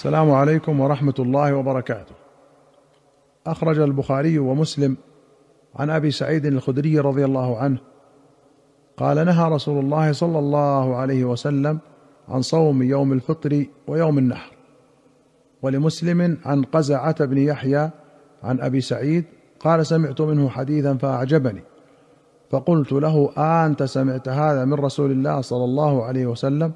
السلام 0.00 0.30
عليكم 0.30 0.80
ورحمة 0.80 1.14
الله 1.18 1.54
وبركاته. 1.54 2.14
أخرج 3.46 3.78
البخاري 3.78 4.38
ومسلم 4.38 4.96
عن 5.76 5.90
أبي 5.90 6.10
سعيد 6.10 6.46
الخدري 6.46 6.98
رضي 6.98 7.24
الله 7.24 7.58
عنه 7.58 7.78
قال 8.96 9.26
نهى 9.26 9.48
رسول 9.48 9.84
الله 9.84 10.12
صلى 10.12 10.38
الله 10.38 10.96
عليه 10.96 11.24
وسلم 11.24 11.78
عن 12.28 12.42
صوم 12.42 12.82
يوم 12.82 13.12
الفطر 13.12 13.64
ويوم 13.86 14.18
النحر 14.18 14.52
ولمسلم 15.62 16.38
عن 16.44 16.62
قزعة 16.62 17.24
بن 17.24 17.38
يحيى 17.38 17.90
عن 18.42 18.60
أبي 18.60 18.80
سعيد 18.80 19.24
قال 19.60 19.86
سمعت 19.86 20.20
منه 20.20 20.48
حديثا 20.48 20.94
فأعجبني 20.94 21.62
فقلت 22.50 22.92
له 22.92 23.30
آنت 23.36 23.82
سمعت 23.82 24.28
هذا 24.28 24.64
من 24.64 24.74
رسول 24.74 25.10
الله 25.10 25.40
صلى 25.40 25.64
الله 25.64 26.04
عليه 26.04 26.26
وسلم؟ 26.26 26.72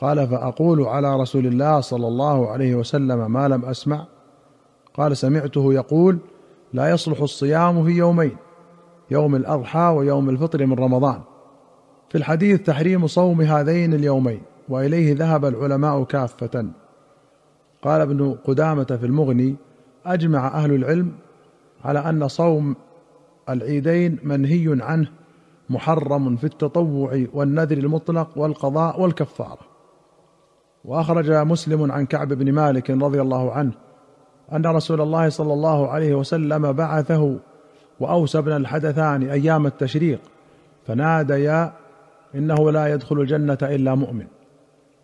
قال 0.00 0.28
فأقول 0.28 0.82
على 0.82 1.16
رسول 1.16 1.46
الله 1.46 1.80
صلى 1.80 2.08
الله 2.08 2.50
عليه 2.50 2.74
وسلم 2.74 3.32
ما 3.32 3.48
لم 3.48 3.64
أسمع. 3.64 4.06
قال 4.94 5.16
سمعته 5.16 5.74
يقول 5.74 6.18
لا 6.72 6.90
يصلح 6.90 7.20
الصيام 7.20 7.84
في 7.84 7.90
يومين 7.90 8.36
يوم 9.10 9.34
الأضحى 9.34 9.94
ويوم 9.96 10.30
الفطر 10.30 10.66
من 10.66 10.72
رمضان. 10.72 11.20
في 12.08 12.18
الحديث 12.18 12.62
تحريم 12.62 13.06
صوم 13.06 13.40
هذين 13.40 13.94
اليومين 13.94 14.42
وإليه 14.68 15.14
ذهب 15.14 15.44
العلماء 15.44 16.04
كافة. 16.04 16.66
قال 17.82 18.00
ابن 18.00 18.36
قدامة 18.44 18.84
في 18.84 19.06
المغني 19.06 19.56
أجمع 20.06 20.46
أهل 20.46 20.74
العلم 20.74 21.12
على 21.84 21.98
أن 21.98 22.28
صوم 22.28 22.76
العيدين 23.48 24.18
منهي 24.22 24.78
عنه 24.80 25.08
محرم 25.70 26.36
في 26.36 26.44
التطوع 26.44 27.24
والنذر 27.34 27.78
المطلق 27.78 28.38
والقضاء 28.38 29.00
والكفارة. 29.00 29.71
وأخرج 30.84 31.30
مسلم 31.30 31.92
عن 31.92 32.06
كعب 32.06 32.28
بن 32.28 32.52
مالك 32.52 32.90
رضي 32.90 33.20
الله 33.20 33.52
عنه 33.52 33.72
أن 34.52 34.66
رسول 34.66 35.00
الله 35.00 35.28
صلى 35.28 35.52
الله 35.52 35.88
عليه 35.88 36.14
وسلم 36.14 36.72
بعثه 36.72 37.38
وأوس 38.00 38.36
بن 38.36 38.52
الحدثان 38.52 39.22
أيام 39.22 39.66
التشريق 39.66 40.20
فناديا 40.86 41.72
إنه 42.34 42.70
لا 42.70 42.94
يدخل 42.94 43.20
الجنة 43.20 43.58
إلا 43.62 43.94
مؤمن 43.94 44.26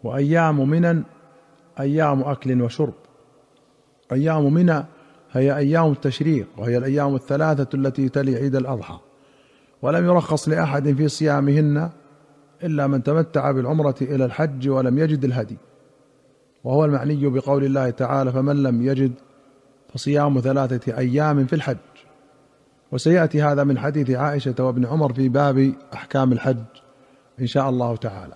وأيام 0.05 0.69
منى 0.69 1.03
أيام 1.81 2.23
أكل 2.23 2.63
وشرب. 2.63 2.95
أيام 4.13 4.55
منى 4.55 4.85
هي 5.33 5.57
أيام 5.57 5.93
التشريق 5.93 6.47
وهي 6.57 6.79
الأيام 6.79 7.15
الثلاثة 7.15 7.69
التي 7.75 8.09
تلي 8.09 8.37
عيد 8.37 8.57
الأضحى. 8.57 8.99
ولم 9.83 10.05
يرخص 10.05 10.49
لأحد 10.49 10.93
في 10.93 11.09
صيامهن 11.09 11.91
إلا 12.63 12.87
من 12.87 13.03
تمتع 13.03 13.51
بالعمرة 13.51 13.95
إلى 14.03 14.25
الحج 14.25 14.69
ولم 14.69 14.99
يجد 14.99 15.25
الهدي. 15.25 15.57
وهو 16.65 16.85
المعني 16.85 17.29
بقول 17.29 17.65
الله 17.65 17.91
تعالى 17.91 18.33
فمن 18.33 18.63
لم 18.63 18.83
يجد 18.83 19.13
فصيام 19.95 20.41
ثلاثة 20.41 20.99
أيام 20.99 21.47
في 21.47 21.53
الحج. 21.53 21.77
وسيأتي 22.93 23.43
هذا 23.43 23.65
من 23.65 23.79
حديث 23.79 24.11
عائشة 24.11 24.55
وابن 24.59 24.87
عمر 24.87 25.13
في 25.13 25.29
باب 25.29 25.73
أحكام 25.95 26.33
الحج 26.33 26.65
إن 27.41 27.47
شاء 27.47 27.69
الله 27.69 27.97
تعالى. 27.97 28.35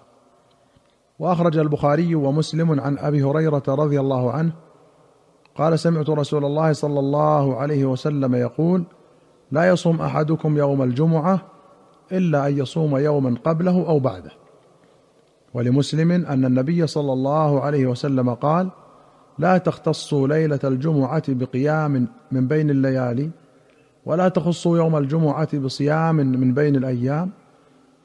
وأخرج 1.18 1.58
البخاري 1.58 2.14
ومسلم 2.14 2.80
عن 2.80 2.98
أبي 2.98 3.22
هريرة 3.22 3.62
رضي 3.68 4.00
الله 4.00 4.32
عنه 4.32 4.52
قال 5.54 5.78
سمعت 5.78 6.10
رسول 6.10 6.44
الله 6.44 6.72
صلى 6.72 7.00
الله 7.00 7.56
عليه 7.56 7.84
وسلم 7.84 8.34
يقول 8.34 8.84
لا 9.50 9.68
يصوم 9.68 10.00
أحدكم 10.00 10.58
يوم 10.58 10.82
الجمعة 10.82 11.40
إلا 12.12 12.48
أن 12.48 12.58
يصوم 12.58 12.96
يوما 12.96 13.34
قبله 13.44 13.88
أو 13.88 13.98
بعده. 13.98 14.30
ولمسلم 15.54 16.12
أن 16.12 16.44
النبي 16.44 16.86
صلى 16.86 17.12
الله 17.12 17.60
عليه 17.60 17.86
وسلم 17.86 18.34
قال 18.34 18.70
لا 19.38 19.58
تختصوا 19.58 20.28
ليلة 20.28 20.60
الجمعة 20.64 21.22
بقيام 21.28 22.08
من 22.32 22.48
بين 22.48 22.70
الليالي 22.70 23.30
ولا 24.06 24.28
تخصوا 24.28 24.76
يوم 24.76 24.96
الجمعة 24.96 25.58
بصيام 25.58 26.14
من 26.16 26.54
بين 26.54 26.76
الأيام 26.76 27.30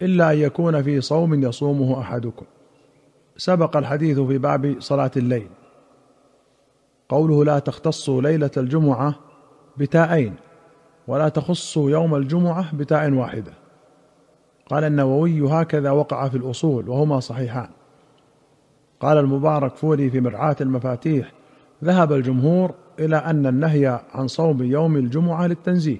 إلا 0.02 0.32
أن 0.32 0.38
يكون 0.38 0.84
في 0.84 1.02
صوم 1.02 1.44
يصومه 1.44 2.00
أحدكم. 2.02 2.46
سبق 3.38 3.78
الحديث 3.78 4.20
في 4.20 4.38
باب 4.38 4.76
صلاة 4.80 5.12
الليل. 5.18 5.48
قوله 7.10 7.46
لا 7.46 7.60
تختصوا 7.60 8.22
ليلة 8.22 8.52
الجمعة 8.58 9.16
بتاءين 9.78 10.36
ولا 11.08 11.30
تخصوا 11.30 11.92
يوم 11.92 12.16
الجمعة 12.16 12.76
بتاء 12.76 13.12
واحدة. 13.12 13.54
قال 14.70 14.84
النووي 14.84 15.50
هكذا 15.52 15.92
وقع 15.92 16.28
في 16.28 16.38
الأصول 16.38 16.90
وهما 16.90 17.20
صحيحان. 17.20 17.70
قال 19.00 19.18
المبارك 19.18 19.76
فوري 19.76 20.10
في 20.10 20.22
مرعاة 20.22 20.56
المفاتيح 20.62 21.32
ذهب 21.84 22.14
الجمهور 22.14 22.74
إلى 23.00 23.16
أن 23.16 23.46
النهي 23.46 24.00
عن 24.14 24.28
صوم 24.28 24.64
يوم 24.64 24.96
الجمعة 24.96 25.48
للتنزيه 25.48 25.98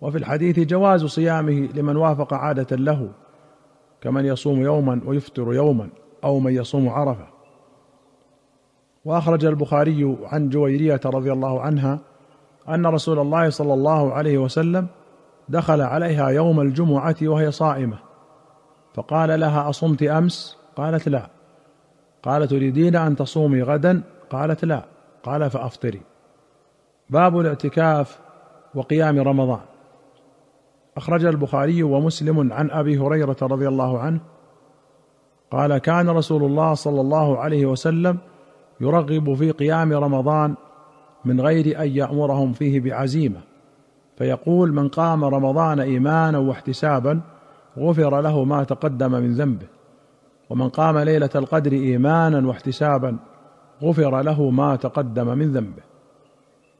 وفي 0.00 0.18
الحديث 0.18 0.58
جواز 0.58 1.04
صيامه 1.04 1.68
لمن 1.74 1.96
وافق 1.96 2.34
عادة 2.34 2.76
له 2.76 3.08
كمن 4.00 4.24
يصوم 4.24 4.62
يوما 4.62 5.00
ويفطر 5.06 5.54
يوما 5.54 5.88
أو 6.24 6.40
من 6.40 6.52
يصوم 6.52 6.88
عرفة. 6.88 7.26
وأخرج 9.04 9.44
البخاري 9.44 10.16
عن 10.22 10.48
جويرية 10.48 11.00
رضي 11.04 11.32
الله 11.32 11.60
عنها 11.60 11.98
أن 12.68 12.86
رسول 12.86 13.18
الله 13.18 13.50
صلى 13.50 13.74
الله 13.74 14.12
عليه 14.12 14.38
وسلم 14.38 14.86
دخل 15.48 15.80
عليها 15.80 16.28
يوم 16.28 16.60
الجمعة 16.60 17.16
وهي 17.22 17.50
صائمة. 17.50 17.98
فقال 18.94 19.40
لها 19.40 19.68
أصمت 19.68 20.02
أمس؟ 20.02 20.58
قالت 20.76 21.08
لا. 21.08 21.30
قال 22.22 22.48
تريدين 22.48 22.96
أن 22.96 23.16
تصومي 23.16 23.62
غدا؟ 23.62 24.02
قالت 24.30 24.64
لا. 24.64 24.84
قال 25.22 25.50
فأفطري. 25.50 26.00
باب 27.10 27.40
الاعتكاف 27.40 28.18
وقيام 28.74 29.18
رمضان. 29.18 29.60
أخرج 30.96 31.24
البخاري 31.24 31.82
ومسلم 31.82 32.52
عن 32.52 32.70
أبي 32.70 32.98
هريرة 32.98 33.36
رضي 33.42 33.68
الله 33.68 33.98
عنه 33.98 34.20
قال 35.50 35.78
كان 35.78 36.08
رسول 36.08 36.44
الله 36.44 36.74
صلى 36.74 37.00
الله 37.00 37.38
عليه 37.38 37.66
وسلم 37.66 38.18
يرغب 38.80 39.34
في 39.34 39.50
قيام 39.50 39.92
رمضان 39.92 40.54
من 41.24 41.40
غير 41.40 41.82
أن 41.82 41.88
يأمرهم 41.88 42.52
فيه 42.52 42.80
بعزيمة. 42.80 43.40
فيقول 44.16 44.72
من 44.72 44.88
قام 44.88 45.24
رمضان 45.24 45.80
إيمانا 45.80 46.38
واحتسابا 46.38 47.20
غفر 47.78 48.20
له 48.20 48.44
ما 48.44 48.64
تقدم 48.64 49.12
من 49.12 49.34
ذنبه. 49.34 49.66
ومن 50.50 50.68
قام 50.68 50.98
ليلة 50.98 51.30
القدر 51.34 51.72
إيمانا 51.72 52.48
واحتسابا 52.48 53.16
غفر 53.82 54.22
له 54.22 54.50
ما 54.50 54.76
تقدم 54.76 55.38
من 55.38 55.52
ذنبه. 55.52 55.82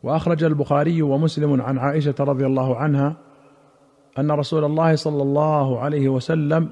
وأخرج 0.03 0.45
البخاري 0.45 1.03
ومسلم 1.03 1.63
عن 1.63 1.79
عائشة 1.79 2.15
رضي 2.21 2.47
الله 2.47 2.77
عنها 2.77 3.17
أن 4.19 4.31
رسول 4.31 4.65
الله 4.65 4.97
صلى 4.97 5.23
الله 5.23 5.81
عليه 5.81 6.09
وسلم 6.09 6.69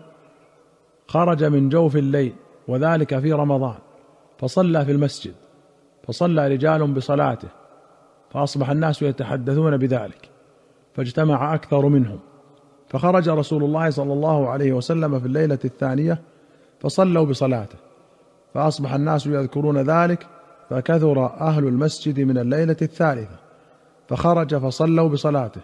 خرج 1.06 1.44
من 1.44 1.68
جوف 1.68 1.96
الليل 1.96 2.32
وذلك 2.68 3.18
في 3.18 3.32
رمضان 3.32 3.78
فصلى 4.38 4.84
في 4.84 4.92
المسجد 4.92 5.34
فصلى 6.08 6.48
رجال 6.48 6.92
بصلاته 6.92 7.48
فأصبح 8.30 8.70
الناس 8.70 9.02
يتحدثون 9.02 9.76
بذلك. 9.76 10.29
فاجتمع 11.00 11.54
أكثر 11.54 11.88
منهم. 11.88 12.18
فخرج 12.88 13.28
رسول 13.28 13.64
الله 13.64 13.90
صلى 13.90 14.12
الله 14.12 14.48
عليه 14.48 14.72
وسلم 14.72 15.20
في 15.20 15.26
الليلة 15.26 15.58
الثانية 15.64 16.20
فصلوا 16.80 17.24
بصلاته. 17.24 17.78
فأصبح 18.54 18.94
الناس 18.94 19.26
يذكرون 19.26 19.78
ذلك 19.78 20.26
فكثر 20.70 21.26
أهل 21.26 21.66
المسجد 21.66 22.20
من 22.20 22.38
الليلة 22.38 22.76
الثالثة. 22.82 23.36
فخرج 24.08 24.56
فصلوا 24.56 25.08
بصلاته. 25.08 25.60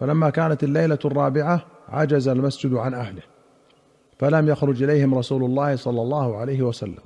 فلما 0.00 0.30
كانت 0.30 0.64
الليلة 0.64 0.98
الرابعة 1.04 1.64
عجز 1.88 2.28
المسجد 2.28 2.74
عن 2.74 2.94
أهله. 2.94 3.22
فلم 4.18 4.48
يخرج 4.48 4.82
إليهم 4.82 5.14
رسول 5.14 5.44
الله 5.44 5.76
صلى 5.76 6.02
الله 6.02 6.36
عليه 6.36 6.62
وسلم. 6.62 7.04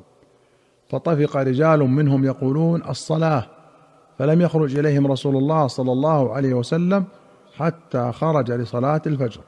فطفق 0.89 1.37
رجال 1.37 1.81
منهم 1.81 2.25
يقولون 2.25 2.83
الصلاة. 2.89 3.47
فلم 4.19 4.41
يخرج 4.41 4.79
إليهم 4.79 5.07
رسول 5.07 5.37
الله 5.37 5.67
صلى 5.67 5.93
الله 5.93 6.33
عليه 6.33 6.55
وسلم 6.55 7.05
حتى 7.59 8.13
خرج 8.13 8.51
لصلاة 8.51 9.03
الفجر. 9.07 9.41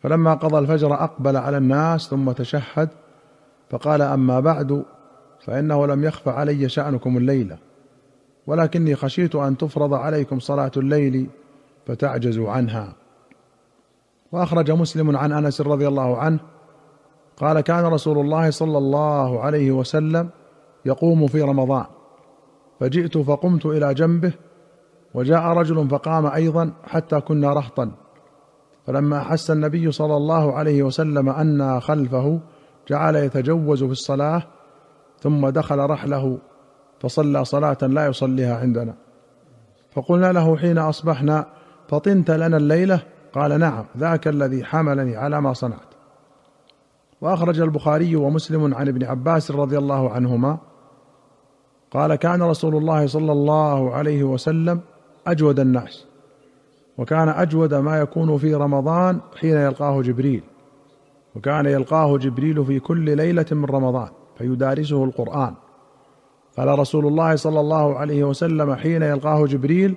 فلما 0.00 0.34
قضى 0.34 0.58
الفجر 0.58 0.94
أقبل 0.94 1.36
على 1.36 1.56
الناس 1.56 2.08
ثم 2.08 2.32
تشهد 2.32 2.88
فقال 3.70 4.02
أما 4.02 4.40
بعد 4.40 4.84
فإنه 5.40 5.86
لم 5.86 6.04
يخف 6.04 6.28
علي 6.28 6.68
شأنكم 6.68 7.16
الليلة 7.16 7.58
ولكني 8.46 8.94
خشيت 8.94 9.34
أن 9.34 9.56
تفرض 9.56 9.94
عليكم 9.94 10.40
صلاة 10.40 10.70
الليل 10.76 11.26
فتعجزوا 11.86 12.50
عنها. 12.50 12.92
وأخرج 14.32 14.70
مسلم 14.70 15.16
عن 15.16 15.32
أنس 15.32 15.60
رضي 15.60 15.88
الله 15.88 16.18
عنه 16.18 16.38
قال 17.36 17.60
كان 17.60 17.84
رسول 17.84 18.18
الله 18.18 18.50
صلى 18.50 18.78
الله 18.78 19.40
عليه 19.40 19.70
وسلم 19.72 20.28
يقوم 20.84 21.26
في 21.26 21.42
رمضان 21.42 21.84
فجئت 22.80 23.18
فقمت 23.18 23.66
إلى 23.66 23.94
جنبه 23.94 24.32
وجاء 25.14 25.42
رجل 25.42 25.88
فقام 25.88 26.26
أيضا 26.26 26.72
حتى 26.84 27.20
كنا 27.20 27.52
رهطا. 27.52 27.90
فلما 28.86 29.18
أحس 29.18 29.50
النبي 29.50 29.92
صلى 29.92 30.16
الله 30.16 30.52
عليه 30.52 30.82
وسلم 30.82 31.28
أنا 31.28 31.80
خلفه 31.80 32.40
جعل 32.88 33.16
يتجوز 33.16 33.84
في 33.84 33.92
الصلاة 33.92 34.42
ثم 35.20 35.48
دخل 35.48 35.78
رحله 35.78 36.38
فصلى 37.00 37.44
صلاة 37.44 37.78
لا 37.82 38.06
يصليها 38.06 38.56
عندنا. 38.56 38.94
فقلنا 39.90 40.32
له 40.32 40.56
حين 40.56 40.78
أصبحنا 40.78 41.46
فطنت 41.88 42.30
لنا 42.30 42.56
الليلة؟ 42.56 43.00
قال 43.32 43.60
نعم 43.60 43.84
ذاك 43.96 44.28
الذي 44.28 44.64
حملني 44.64 45.16
على 45.16 45.40
ما 45.40 45.52
صنعت. 45.52 45.88
وأخرج 47.20 47.60
البخاري 47.60 48.16
ومسلم 48.16 48.74
عن 48.74 48.88
ابن 48.88 49.04
عباس 49.04 49.50
رضي 49.50 49.78
الله 49.78 50.10
عنهما 50.10 50.58
قال 51.90 52.14
كان 52.14 52.42
رسول 52.42 52.76
الله 52.76 53.06
صلى 53.06 53.32
الله 53.32 53.94
عليه 53.94 54.24
وسلم 54.24 54.80
أجود 55.26 55.60
الناس. 55.60 56.04
وكان 56.98 57.28
أجود 57.28 57.74
ما 57.74 57.98
يكون 57.98 58.38
في 58.38 58.54
رمضان 58.54 59.20
حين 59.40 59.56
يلقاه 59.56 60.02
جبريل. 60.02 60.42
وكان 61.36 61.66
يلقاه 61.66 62.18
جبريل 62.18 62.64
في 62.64 62.80
كل 62.80 63.16
ليلة 63.16 63.46
من 63.52 63.64
رمضان 63.64 64.08
فيدارسه 64.38 65.04
القرآن. 65.04 65.54
قال 66.58 66.78
رسول 66.78 67.06
الله 67.06 67.36
صلى 67.36 67.60
الله 67.60 67.98
عليه 67.98 68.24
وسلم 68.24 68.74
حين 68.74 69.02
يلقاه 69.02 69.46
جبريل 69.46 69.94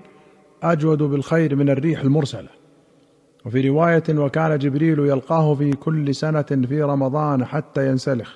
أجود 0.64 1.04
بالخير 1.04 1.56
من 1.56 1.70
الريح 1.70 2.02
المرسلة. 2.02 2.50
وفي 3.46 3.70
رواية 3.70 4.04
وكان 4.10 4.58
جبريل 4.58 5.00
يلقاه 5.00 5.54
في 5.56 5.72
كل 5.72 6.16
سنة 6.16 6.42
في 6.42 6.84
رمضان 6.84 7.46
حتى 7.46 7.88
ينسلخ. 7.88 8.34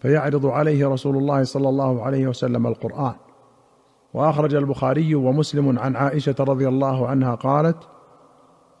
فيعرض 0.00 0.46
عليه 0.46 0.88
رسول 0.88 1.16
الله 1.16 1.44
صلى 1.44 1.68
الله 1.68 2.02
عليه 2.02 2.26
وسلم 2.26 2.66
القرآن. 2.66 3.14
وأخرج 4.14 4.54
البخاري 4.54 5.14
ومسلم 5.14 5.78
عن 5.78 5.96
عائشة 5.96 6.34
رضي 6.40 6.68
الله 6.68 7.08
عنها 7.08 7.34
قالت 7.34 7.76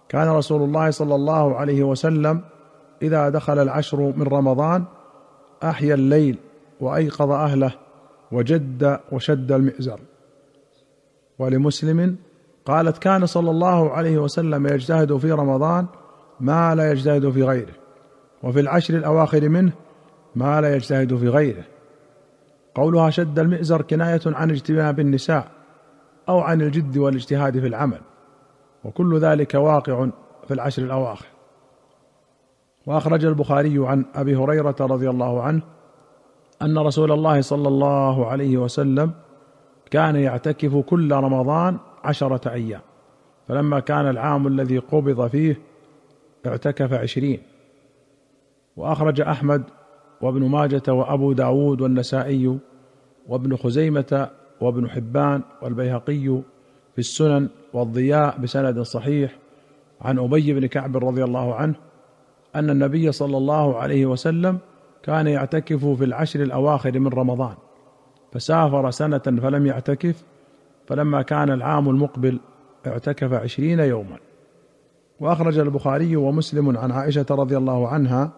كان 0.08 0.28
رسول 0.28 0.62
الله 0.62 0.90
صلى 0.90 1.14
الله 1.14 1.56
عليه 1.56 1.82
وسلم 1.82 2.40
إذا 3.02 3.28
دخل 3.28 3.58
العشر 3.58 4.00
من 4.00 4.22
رمضان 4.22 4.84
أحيا 5.62 5.94
الليل 5.94 6.38
وأيقظ 6.80 7.30
أهله 7.30 7.72
وجد 8.32 9.00
وشد 9.12 9.52
المئزر. 9.52 10.00
ولمسلم 11.38 12.16
قالت 12.66 12.98
كان 12.98 13.26
صلى 13.26 13.50
الله 13.50 13.90
عليه 13.90 14.18
وسلم 14.18 14.66
يجتهد 14.66 15.16
في 15.16 15.32
رمضان 15.32 15.86
ما 16.40 16.74
لا 16.74 16.92
يجتهد 16.92 17.30
في 17.30 17.42
غيره 17.42 17.72
وفي 18.42 18.60
العشر 18.60 18.94
الأواخر 18.94 19.48
منه 19.48 19.72
ما 20.36 20.60
لا 20.60 20.76
يجتهد 20.76 21.16
في 21.16 21.28
غيره. 21.28 21.64
قولها 22.76 23.10
شد 23.10 23.38
المئزر 23.38 23.82
كناية 23.82 24.20
عن 24.26 24.50
اجتناب 24.50 25.00
النساء 25.00 25.48
أو 26.28 26.40
عن 26.40 26.62
الجد 26.62 26.98
والاجتهاد 26.98 27.60
في 27.60 27.66
العمل 27.66 28.00
وكل 28.84 29.18
ذلك 29.18 29.54
واقع 29.54 30.08
في 30.48 30.54
العشر 30.54 30.82
الأواخر. 30.82 31.26
وأخرج 32.86 33.24
البخاري 33.24 33.86
عن 33.86 34.04
أبي 34.14 34.36
هريرة 34.36 34.76
رضي 34.80 35.10
الله 35.10 35.42
عنه 35.42 35.62
أن 36.62 36.78
رسول 36.78 37.12
الله 37.12 37.40
صلى 37.40 37.68
الله 37.68 38.26
عليه 38.26 38.56
وسلم 38.56 39.12
كان 39.90 40.16
يعتكف 40.16 40.76
كل 40.76 41.12
رمضان 41.12 41.78
عشرة 42.04 42.52
أيام 42.52 42.80
فلما 43.48 43.80
كان 43.80 44.08
العام 44.08 44.46
الذي 44.46 44.78
قبض 44.78 45.26
فيه 45.26 45.60
اعتكف 46.46 46.92
عشرين. 46.92 47.42
وأخرج 48.76 49.20
أحمد 49.20 49.62
وابن 50.20 50.48
ماجة 50.48 50.82
وأبو 50.88 51.32
داود 51.32 51.80
والنسائي 51.80 52.58
وابن 53.28 53.56
خزيمة 53.56 54.28
وابن 54.60 54.90
حبان 54.90 55.42
والبيهقي 55.62 56.40
في 56.92 56.98
السنن 56.98 57.48
والضياء 57.72 58.38
بسند 58.38 58.80
صحيح 58.80 59.36
عن 60.00 60.18
أبي 60.18 60.52
بن 60.52 60.66
كعب 60.66 60.96
رضي 60.96 61.24
الله 61.24 61.54
عنه 61.54 61.74
أن 62.56 62.70
النبي 62.70 63.12
صلى 63.12 63.36
الله 63.36 63.78
عليه 63.78 64.06
وسلم 64.06 64.58
كان 65.02 65.26
يعتكف 65.26 65.84
في 65.84 66.04
العشر 66.04 66.42
الأواخر 66.42 66.98
من 66.98 67.08
رمضان 67.08 67.54
فسافر 68.32 68.90
سنة 68.90 69.18
فلم 69.18 69.66
يعتكف 69.66 70.24
فلما 70.86 71.22
كان 71.22 71.50
العام 71.50 71.88
المقبل 71.88 72.40
اعتكف 72.86 73.32
عشرين 73.32 73.80
يوما. 73.80 74.16
وأخرج 75.20 75.58
البخاري 75.58 76.16
ومسلم 76.16 76.78
عن 76.78 76.92
عائشة 76.92 77.26
رضي 77.30 77.56
الله 77.56 77.88
عنها 77.88 78.30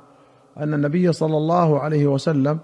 أن 0.58 0.74
النبي 0.74 1.12
صلى 1.12 1.36
الله 1.36 1.80
عليه 1.80 2.06
وسلم 2.06 2.58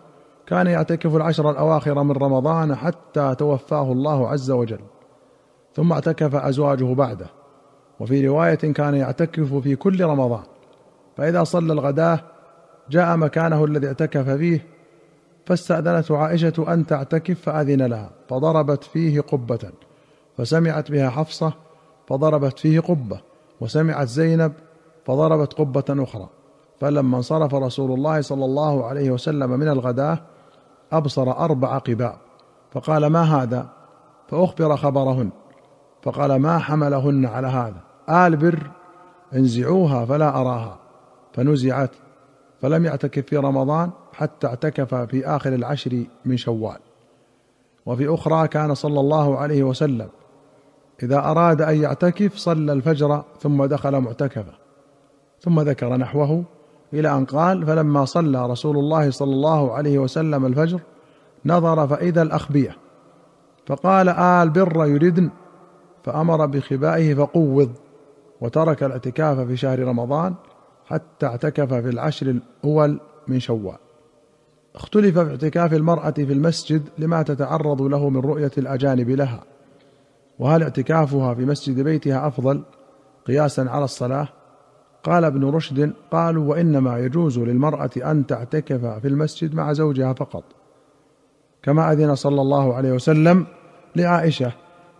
كان 0.46 0.66
يعتكف 0.66 1.16
العشر 1.16 1.50
الأواخر 1.50 2.02
من 2.02 2.12
رمضان 2.12 2.74
حتى 2.74 3.34
توفاه 3.38 3.92
الله 3.92 4.28
عز 4.28 4.50
وجل 4.50 4.80
ثم 5.74 5.92
اعتكف 5.92 6.34
أزواجه 6.34 6.94
بعده. 6.94 7.26
وفي 8.00 8.26
رواية 8.26 8.54
كان 8.54 8.94
يعتكف 8.94 9.54
في 9.54 9.76
كل 9.76 10.04
رمضان 10.04 10.42
فإذا 11.16 11.44
صلى 11.44 11.72
الغداة 11.72 12.20
جاء 12.90 13.16
مكانه 13.16 13.64
الذي 13.64 13.86
اعتكف 13.86 14.30
فيه 14.30 14.66
فاستاذنته 15.46 16.18
عائشة 16.18 16.74
أن 16.74 16.86
تعتكف 16.86 17.40
فأذن 17.40 17.82
لها 17.82 18.10
فضربت 18.28 18.84
فيه 18.84 19.20
قبة 19.20 19.70
فسمعت 20.36 20.90
بها 20.90 21.10
حفصة 21.10 21.52
فضربت 22.06 22.58
فيه 22.58 22.80
قبة 22.80 23.20
وسمعت 23.60 24.08
زينب 24.08 24.52
فضربت 25.04 25.52
قبة 25.52 25.84
أخرى. 25.90 26.28
فلما 26.84 27.16
انصرف 27.16 27.54
رسول 27.54 27.92
الله 27.92 28.20
صلى 28.20 28.44
الله 28.44 28.86
عليه 28.86 29.10
وسلم 29.10 29.50
من 29.50 29.68
الغداة 29.68 30.18
أبصر 30.92 31.30
أربع 31.30 31.78
قباب 31.78 32.16
فقال 32.72 33.06
ما 33.06 33.22
هذا؟ 33.22 33.68
فأخبر 34.28 34.76
خبرهن 34.76 35.30
فقال 36.02 36.36
ما 36.36 36.58
حملهن 36.58 37.26
على 37.26 37.46
هذا؟ 37.46 37.80
آل 38.26 38.36
بر 38.36 38.70
انزعوها 39.34 40.04
فلا 40.04 40.40
أراها. 40.40 40.78
فنزعت 41.32 41.90
فلم 42.60 42.84
يعتكف 42.84 43.26
في 43.26 43.36
رمضان 43.36 43.90
حتى 44.12 44.46
اعتكف 44.46 44.94
في 44.94 45.26
آخر 45.26 45.54
العشر 45.54 46.04
من 46.24 46.36
شوال. 46.36 46.78
وفي 47.86 48.14
أخرى 48.14 48.48
كان 48.48 48.74
صلى 48.74 49.00
الله 49.00 49.38
عليه 49.38 49.62
وسلم 49.62 50.08
إذا 51.02 51.18
أراد 51.18 51.62
أن 51.62 51.82
يعتكف 51.82 52.36
صلى 52.36 52.72
الفجر 52.72 53.24
ثم 53.40 53.64
دخل 53.64 54.00
معتكفا 54.00 54.54
ثم 55.40 55.60
ذكر 55.60 55.96
نحوه 55.96 56.44
إلى 56.94 57.16
أن 57.16 57.24
قال 57.24 57.66
فلما 57.66 58.04
صلى 58.04 58.46
رسول 58.46 58.76
الله 58.76 59.10
صلى 59.10 59.32
الله 59.32 59.72
عليه 59.72 59.98
وسلم 59.98 60.46
الفجر 60.46 60.80
نظر 61.46 61.88
فإذا 61.88 62.22
الأخبية. 62.22 62.76
فقال 63.66 64.08
آل 64.08 64.50
بر 64.50 64.86
يردن. 64.86 65.30
فأمر 66.04 66.46
بخبائه 66.46 67.14
فقوض 67.14 67.70
وترك 68.40 68.82
الاعتكاف 68.82 69.40
في 69.40 69.56
شهر 69.56 69.78
رمضان 69.78 70.34
حتى 70.86 71.26
اعتكف 71.26 71.74
في 71.74 71.88
العشر 71.88 72.26
الأول 72.26 73.00
من 73.28 73.40
شوال. 73.40 73.78
اختلف 74.74 75.18
في 75.18 75.30
اعتكاف 75.30 75.72
المرأة 75.72 76.10
في 76.10 76.32
المسجد 76.32 76.82
لما 76.98 77.22
تتعرض 77.22 77.82
له 77.82 78.08
من 78.08 78.20
رؤية 78.20 78.52
الأجانب 78.58 79.10
لها. 79.10 79.44
وهل 80.38 80.62
اعتكافها 80.62 81.34
في 81.34 81.44
مسجد 81.44 81.80
بيتها 81.80 82.26
أفضل 82.26 82.62
قياسا 83.26 83.60
على 83.60 83.84
الصلاة؟ 83.84 84.28
قال 85.04 85.24
ابن 85.24 85.44
رشد 85.44 85.92
قالوا 86.10 86.50
وإنما 86.50 86.98
يجوز 86.98 87.38
للمرأة 87.38 87.90
أن 87.96 88.26
تعتكف 88.26 88.84
في 88.84 89.08
المسجد 89.08 89.54
مع 89.54 89.72
زوجها 89.72 90.12
فقط. 90.12 90.44
كما 91.62 91.92
أذن 91.92 92.14
صلى 92.14 92.40
الله 92.40 92.74
عليه 92.74 92.92
وسلم 92.92 93.46
لعائشة 93.96 94.52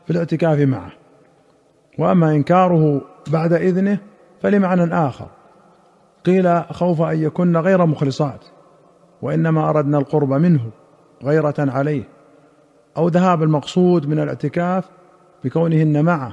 في 0.04 0.10
الاعتكاف 0.10 0.58
معه. 0.58 0.92
وأما 1.98 2.34
إنكاره 2.34 3.00
بعد 3.32 3.52
إذنه 3.52 3.98
فلمعنى 4.40 4.94
آخر. 4.94 5.26
قيل 6.24 6.64
خوف 6.64 7.02
أن 7.02 7.22
يكن 7.22 7.56
غير 7.56 7.86
مخلصات 7.86 8.44
وإنما 9.22 9.70
أردنا 9.70 9.98
القرب 9.98 10.32
منه 10.32 10.70
غيرة 11.24 11.54
عليه 11.58 12.04
أو 12.96 13.08
ذهاب 13.08 13.42
المقصود 13.42 14.08
من 14.08 14.18
الاعتكاف 14.18 14.90
بكونهن 15.44 16.04
معه 16.04 16.32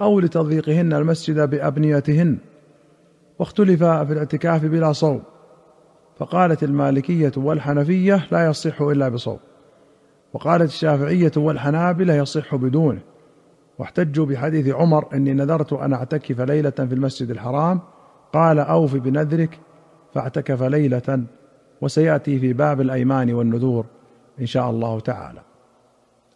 أو 0.00 0.20
لتضييقهن 0.20 0.92
المسجد 0.92 1.50
بأبنيتهن. 1.50 2.38
واختلف 3.40 3.84
في 3.84 4.12
الاعتكاف 4.12 4.64
بلا 4.64 4.92
صوم. 4.92 5.22
فقالت 6.18 6.62
المالكية 6.62 7.32
والحنفية 7.36 8.26
لا 8.30 8.46
يصح 8.46 8.82
إلا 8.82 9.08
بصوم. 9.08 9.38
وقالت 10.32 10.70
الشافعية 10.70 11.32
والحنابلة 11.36 12.14
يصح 12.14 12.54
بدونه. 12.54 13.00
واحتجوا 13.78 14.26
بحديث 14.26 14.74
عمر 14.74 15.14
إني 15.14 15.34
نذرت 15.34 15.72
أن 15.72 15.92
أعتكف 15.92 16.40
ليلة 16.40 16.70
في 16.70 16.94
المسجد 16.94 17.30
الحرام. 17.30 17.80
قال 18.32 18.58
أوف 18.58 18.96
بنذرك 18.96 19.58
فاعتكف 20.14 20.62
ليلة 20.62 21.24
وسيأتي 21.80 22.38
في 22.38 22.52
باب 22.52 22.80
الأيمان 22.80 23.32
والنذور 23.32 23.86
إن 24.40 24.46
شاء 24.46 24.70
الله 24.70 25.00
تعالى. 25.00 25.40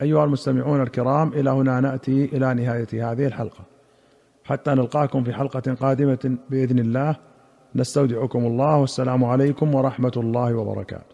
أيها 0.03 0.25
المستمعون 0.25 0.83
الكرام 0.83 1.33
إلى 1.33 1.51
هنا 1.51 1.81
نأتي 1.81 2.25
إلى 2.25 2.55
نهاية 2.55 3.13
هذه 3.13 3.27
الحلقة. 3.27 3.74
حتى 4.45 4.71
نلقاكم 4.71 5.25
في 5.25 5.33
حلقة 5.33 5.75
قادمة 5.75 6.39
بإذن 6.51 6.79
الله. 6.79 7.17
نستودعكم 7.75 8.39
الله 8.39 8.77
والسلام 8.77 9.25
عليكم 9.25 9.75
ورحمة 9.75 10.13
الله 10.17 10.55
وبركاته. 10.55 11.14